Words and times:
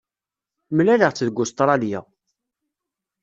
Mlaleɣ-tt 0.75 1.23
deg 1.27 1.37
Ustṛalya. 1.43 1.99